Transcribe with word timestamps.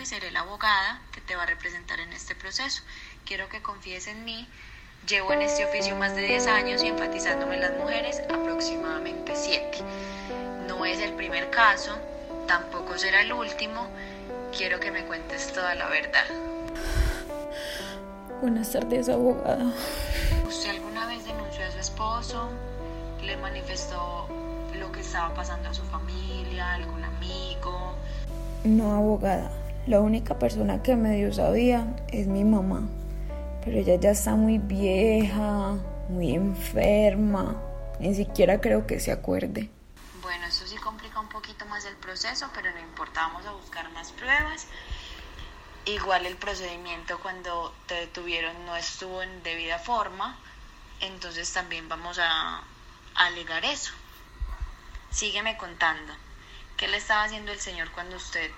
y 0.00 0.06
seré 0.06 0.30
la 0.30 0.40
abogada 0.40 1.00
que 1.12 1.20
te 1.20 1.36
va 1.36 1.42
a 1.42 1.46
representar 1.46 2.00
en 2.00 2.12
este 2.12 2.34
proceso. 2.34 2.82
Quiero 3.24 3.48
que 3.48 3.62
confíes 3.62 4.06
en 4.06 4.24
mí. 4.24 4.48
Llevo 5.06 5.32
en 5.32 5.42
este 5.42 5.64
oficio 5.64 5.96
más 5.96 6.14
de 6.14 6.22
10 6.22 6.46
años 6.46 6.82
y 6.82 6.88
enfatizándome 6.88 7.56
en 7.56 7.62
las 7.62 7.76
mujeres 7.76 8.20
aproximadamente 8.28 9.34
7. 9.34 9.78
No 10.68 10.84
es 10.84 11.00
el 11.00 11.12
primer 11.14 11.50
caso, 11.50 11.96
tampoco 12.46 12.96
será 12.96 13.22
el 13.22 13.32
último. 13.32 13.88
Quiero 14.56 14.80
que 14.80 14.90
me 14.90 15.04
cuentes 15.04 15.52
toda 15.52 15.74
la 15.74 15.88
verdad. 15.88 16.24
Buenas 18.40 18.72
tardes, 18.72 19.08
abogada. 19.08 19.72
¿Usted 20.46 20.70
alguna 20.70 21.06
vez 21.06 21.24
denunció 21.24 21.64
a 21.64 21.70
su 21.70 21.78
esposo? 21.78 22.50
¿Le 23.22 23.36
manifestó 23.36 24.28
lo 24.74 24.90
que 24.90 25.00
estaba 25.00 25.34
pasando 25.34 25.68
a 25.68 25.74
su 25.74 25.82
familia, 25.84 26.74
algún 26.74 27.04
amigo? 27.04 27.11
No, 28.64 28.94
abogada. 28.94 29.50
La 29.86 30.00
única 30.00 30.38
persona 30.38 30.82
que 30.82 30.94
medio 30.94 31.32
sabía 31.32 31.96
es 32.08 32.26
mi 32.26 32.44
mamá. 32.44 32.88
Pero 33.64 33.78
ella 33.78 33.96
ya 33.96 34.10
está 34.10 34.34
muy 34.34 34.58
vieja, 34.58 35.76
muy 36.08 36.34
enferma. 36.34 37.56
Ni 37.98 38.14
siquiera 38.14 38.60
creo 38.60 38.86
que 38.86 39.00
se 39.00 39.12
acuerde. 39.12 39.70
Bueno, 40.22 40.46
eso 40.46 40.66
sí 40.66 40.76
complica 40.76 41.18
un 41.20 41.28
poquito 41.28 41.66
más 41.66 41.84
el 41.84 41.96
proceso, 41.96 42.48
pero 42.54 42.70
no 42.72 42.80
importa, 42.80 43.22
vamos 43.22 43.44
a 43.46 43.52
buscar 43.52 43.90
más 43.92 44.12
pruebas. 44.12 44.66
Igual 45.84 46.26
el 46.26 46.36
procedimiento 46.36 47.18
cuando 47.20 47.74
te 47.86 47.94
detuvieron 47.94 48.54
no 48.66 48.76
estuvo 48.76 49.20
en 49.20 49.42
debida 49.42 49.80
forma, 49.80 50.38
entonces 51.00 51.52
también 51.52 51.88
vamos 51.88 52.20
a, 52.20 52.62
alegar 53.14 53.64
eso. 53.64 53.92
Sígueme 55.10 55.56
contando. 55.56 56.12
¿Qué 56.82 56.88
le 56.88 56.96
estaba 56.96 57.22
haciendo 57.22 57.52
el 57.52 57.60
señor 57.60 57.92
cuando 57.94 58.16
usted 58.16 58.50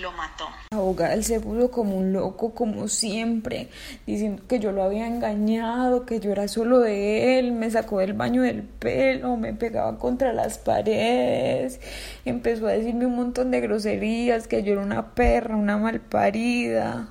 lo 0.00 0.10
mató? 0.12 0.48
Abogada, 0.70 1.12
él 1.12 1.22
se 1.22 1.38
puso 1.38 1.70
como 1.70 1.98
un 1.98 2.14
loco, 2.14 2.54
como 2.54 2.88
siempre, 2.88 3.68
diciendo 4.06 4.42
que 4.48 4.58
yo 4.58 4.72
lo 4.72 4.82
había 4.82 5.06
engañado, 5.06 6.06
que 6.06 6.18
yo 6.18 6.32
era 6.32 6.48
solo 6.48 6.78
de 6.78 7.38
él, 7.38 7.52
me 7.52 7.70
sacó 7.70 7.98
del 7.98 8.14
baño 8.14 8.40
del 8.40 8.62
pelo, 8.62 9.36
me 9.36 9.52
pegaba 9.52 9.98
contra 9.98 10.32
las 10.32 10.56
paredes, 10.56 11.78
empezó 12.24 12.68
a 12.68 12.72
decirme 12.72 13.04
un 13.04 13.16
montón 13.16 13.50
de 13.50 13.60
groserías, 13.60 14.48
que 14.48 14.62
yo 14.62 14.72
era 14.72 14.80
una 14.80 15.14
perra, 15.14 15.56
una 15.56 15.76
malparida. 15.76 17.10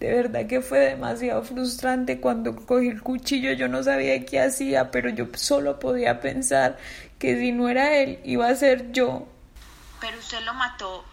De 0.00 0.12
verdad 0.12 0.46
que 0.46 0.62
fue 0.62 0.80
demasiado 0.80 1.44
frustrante 1.44 2.20
cuando 2.20 2.56
cogí 2.56 2.88
el 2.88 3.02
cuchillo, 3.02 3.52
yo 3.52 3.68
no 3.68 3.84
sabía 3.84 4.26
qué 4.26 4.40
hacía, 4.40 4.90
pero 4.90 5.10
yo 5.10 5.28
solo 5.34 5.78
podía 5.78 6.20
pensar 6.20 6.76
que 7.20 7.38
si 7.38 7.52
no 7.52 7.68
era 7.68 7.96
él, 7.98 8.18
iba 8.24 8.48
a 8.48 8.54
ser 8.56 8.90
yo. 8.90 9.28
Pero 10.00 10.18
usted 10.18 10.40
lo 10.42 10.54
mató 10.54 11.04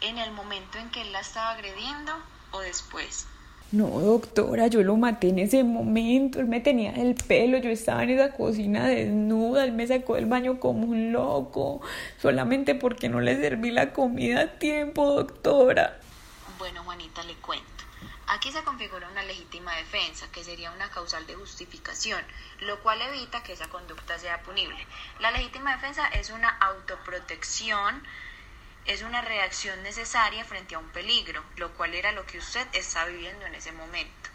en 0.00 0.18
el 0.18 0.32
momento 0.32 0.78
en 0.78 0.90
que 0.90 1.02
él 1.02 1.12
la 1.12 1.20
estaba 1.20 1.50
agrediendo 1.50 2.12
o 2.52 2.60
después. 2.60 3.26
No, 3.72 3.86
doctora, 3.86 4.66
yo 4.66 4.82
lo 4.82 4.96
maté 4.96 5.28
en 5.28 5.38
ese 5.38 5.62
momento, 5.62 6.40
él 6.40 6.46
me 6.46 6.58
tenía 6.58 6.90
el 6.90 7.14
pelo, 7.14 7.56
yo 7.58 7.70
estaba 7.70 8.02
en 8.02 8.10
esa 8.10 8.32
cocina 8.32 8.88
desnuda, 8.88 9.62
él 9.62 9.70
me 9.70 9.86
sacó 9.86 10.16
del 10.16 10.26
baño 10.26 10.58
como 10.58 10.86
un 10.86 11.12
loco, 11.12 11.80
solamente 12.20 12.74
porque 12.74 13.08
no 13.08 13.20
le 13.20 13.36
serví 13.36 13.70
la 13.70 13.92
comida 13.92 14.40
a 14.40 14.46
tiempo, 14.58 15.12
doctora. 15.12 16.00
Bueno, 16.58 16.82
Juanita, 16.82 17.22
le 17.22 17.34
cuento. 17.34 17.84
Aquí 18.26 18.50
se 18.50 18.62
configura 18.64 19.08
una 19.08 19.22
legítima 19.22 19.74
defensa, 19.76 20.26
que 20.32 20.42
sería 20.42 20.72
una 20.72 20.90
causal 20.90 21.24
de 21.28 21.36
justificación, 21.36 22.24
lo 22.60 22.80
cual 22.80 23.00
evita 23.02 23.44
que 23.44 23.52
esa 23.52 23.68
conducta 23.68 24.18
sea 24.18 24.42
punible. 24.42 24.84
La 25.20 25.30
legítima 25.30 25.76
defensa 25.76 26.08
es 26.08 26.30
una 26.30 26.48
autoprotección, 26.48 28.02
es 28.92 29.02
una 29.02 29.22
reacción 29.22 29.82
necesaria 29.82 30.44
frente 30.44 30.74
a 30.74 30.78
un 30.78 30.88
peligro, 30.90 31.42
lo 31.56 31.72
cual 31.74 31.94
era 31.94 32.12
lo 32.12 32.26
que 32.26 32.38
usted 32.38 32.66
está 32.72 33.04
viviendo 33.06 33.46
en 33.46 33.54
ese 33.54 33.72
momento. 33.72 34.30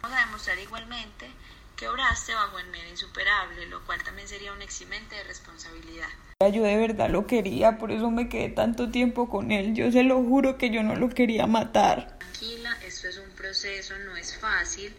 Vamos 0.00 0.18
a 0.18 0.26
demostrar 0.26 0.58
igualmente 0.58 1.30
que 1.76 1.88
obraste 1.88 2.34
bajo 2.34 2.58
el 2.58 2.66
medio 2.68 2.88
insuperable, 2.88 3.66
lo 3.66 3.84
cual 3.86 4.02
también 4.02 4.28
sería 4.28 4.52
un 4.52 4.62
eximente 4.62 5.14
de 5.14 5.24
responsabilidad. 5.24 6.08
Yo 6.52 6.62
de 6.62 6.76
verdad 6.76 7.08
lo 7.08 7.26
quería, 7.26 7.78
por 7.78 7.92
eso 7.92 8.10
me 8.10 8.28
quedé 8.28 8.48
tanto 8.48 8.90
tiempo 8.90 9.28
con 9.28 9.52
él. 9.52 9.74
Yo 9.74 9.90
se 9.92 10.02
lo 10.02 10.16
juro 10.22 10.58
que 10.58 10.70
yo 10.70 10.82
no 10.82 10.96
lo 10.96 11.08
quería 11.08 11.46
matar 11.46 12.18
esto 12.86 13.08
es 13.08 13.18
un 13.18 13.34
proceso, 13.34 13.94
no 14.04 14.16
es 14.16 14.36
fácil. 14.36 14.92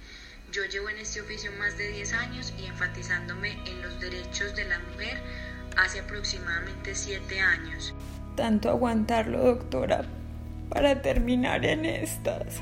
Yo 0.51 0.65
llevo 0.65 0.89
en 0.89 0.97
este 0.97 1.21
oficio 1.21 1.51
más 1.53 1.77
de 1.77 1.89
10 1.89 2.13
años 2.13 2.53
y 2.57 2.65
enfatizándome 2.65 3.53
en 3.65 3.81
los 3.81 3.99
derechos 3.99 4.55
de 4.55 4.65
la 4.65 4.79
mujer 4.79 5.21
hace 5.77 5.99
aproximadamente 5.99 6.95
7 6.95 7.39
años. 7.39 7.93
Tanto 8.35 8.69
aguantarlo, 8.69 9.43
doctora, 9.43 10.05
para 10.69 11.01
terminar 11.01 11.63
en 11.65 11.85
estas. 11.85 12.61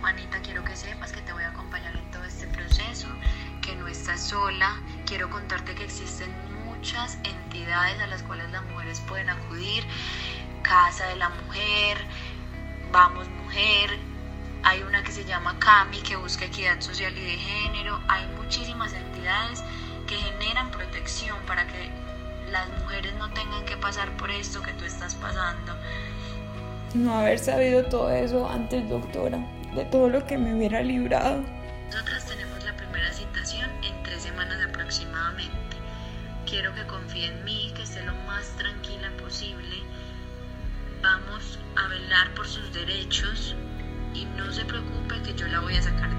Juanita, 0.00 0.40
quiero 0.42 0.64
que 0.64 0.74
sepas 0.74 1.12
que 1.12 1.20
te 1.20 1.32
voy 1.32 1.42
a 1.42 1.50
acompañar 1.50 1.94
en 1.94 2.10
todo 2.10 2.24
este 2.24 2.46
proceso, 2.46 3.08
que 3.60 3.76
no 3.76 3.88
estás 3.88 4.20
sola. 4.20 4.80
Quiero 5.06 5.28
contarte 5.28 5.74
que 5.74 5.84
existen 5.84 6.30
muchas 6.64 7.18
entidades 7.24 8.00
a 8.00 8.06
las 8.06 8.22
cuales 8.22 8.50
las 8.50 8.64
mujeres 8.64 9.00
pueden 9.00 9.28
acudir. 9.28 9.84
Casa 10.62 11.06
de 11.08 11.16
la 11.16 11.28
Mujer, 11.28 11.98
Vamos 12.90 13.28
Mujer, 13.28 13.90
hay 14.62 14.82
una 14.82 15.02
que 15.02 15.12
se 15.12 15.24
llama 15.24 15.58
CAMI 15.58 15.98
que 16.02 16.16
busca 16.16 16.44
equidad 16.44 16.80
social 16.80 17.16
y 17.16 17.20
de 17.20 17.36
género, 17.36 18.00
hay 18.08 18.26
muchísimas 18.36 18.92
entidades 18.92 19.62
que 20.06 20.14
generan 20.16 20.70
protección 20.70 21.36
para 21.46 21.66
que 21.66 21.90
las 22.52 22.68
mujeres 22.80 23.14
no 23.14 23.32
tengan 23.32 23.64
que 23.64 23.76
pasar 23.78 24.14
por 24.18 24.30
esto 24.30 24.62
que 24.62 24.72
tú 24.74 24.84
estás 24.84 25.14
pasando. 25.14 25.74
No 26.94 27.14
haber 27.14 27.38
sabido 27.38 27.84
todo 27.86 28.10
eso 28.10 28.48
antes, 28.48 28.86
doctora, 28.88 29.38
de 29.74 29.84
todo 29.86 30.10
lo 30.10 30.24
que 30.26 30.36
me 30.36 30.54
hubiera 30.54 30.82
librado. 30.82 31.42
Nosotras 31.86 32.26
tenemos 32.26 32.62
la 32.64 32.76
primera 32.76 33.10
citación 33.12 33.70
en 33.82 34.02
tres 34.02 34.22
semanas 34.22 34.58
aproximadamente. 34.68 35.76
Quiero 36.46 36.74
que 36.74 36.86
confíe 36.86 37.28
en 37.28 37.44
mí, 37.44 37.72
que 37.74 37.82
esté 37.82 38.02
lo 38.02 38.14
más 38.26 38.46
tranquila 38.58 39.10
posible. 39.22 39.76
Vamos 41.02 41.58
a 41.76 41.88
velar 41.88 42.34
por 42.34 42.46
sus 42.46 42.70
derechos 42.74 43.56
y 44.14 44.26
no 44.36 44.52
se 44.52 44.64
preocupe 44.66 45.22
que 45.22 45.34
yo 45.34 45.46
la 45.48 45.60
voy 45.60 45.76
a 45.76 45.82
sacar 45.82 46.16